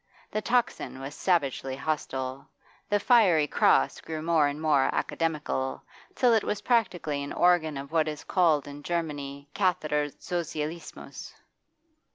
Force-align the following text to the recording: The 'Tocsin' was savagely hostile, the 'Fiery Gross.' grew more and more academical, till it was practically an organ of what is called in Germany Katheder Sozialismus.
The 0.31 0.41
'Tocsin' 0.41 0.99
was 0.99 1.13
savagely 1.13 1.75
hostile, 1.75 2.49
the 2.89 2.99
'Fiery 2.99 3.45
Gross.' 3.45 4.01
grew 4.01 4.23
more 4.23 4.47
and 4.47 4.59
more 4.59 4.89
academical, 4.91 5.83
till 6.15 6.33
it 6.33 6.43
was 6.43 6.61
practically 6.61 7.21
an 7.21 7.31
organ 7.31 7.77
of 7.77 7.91
what 7.91 8.07
is 8.07 8.23
called 8.23 8.67
in 8.67 8.81
Germany 8.81 9.47
Katheder 9.53 10.07
Sozialismus. 10.17 11.35